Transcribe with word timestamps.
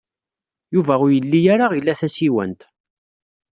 Yuba 0.73 0.93
ur 1.03 1.09
yelli 1.15 1.41
ara 1.53 1.67
ila 1.79 1.93
tasiwant. 1.99 2.61